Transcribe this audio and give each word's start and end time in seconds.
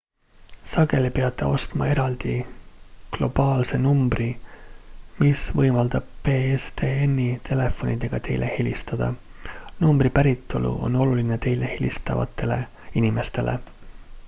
sageli 0.69 1.09
peate 1.15 1.47
ostma 1.55 1.87
eraldi 1.89 2.31
globaalse 3.17 3.77
numbri 3.83 4.29
mis 5.19 5.43
võimaldab 5.59 6.07
pstn-i 6.29 7.27
telefonidega 7.51 8.19
teile 8.29 8.49
helistada 8.55 9.09
numbri 9.85 10.13
päritolu 10.17 10.71
on 10.89 10.97
oluline 11.05 11.37
teile 11.47 11.69
helistavatele 11.75 12.57
inimestele 13.03 13.55